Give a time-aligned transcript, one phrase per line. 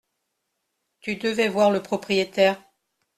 [1.01, 2.59] Tu devais voir le propriétaire.